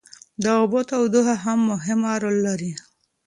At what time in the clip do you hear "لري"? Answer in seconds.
2.47-2.71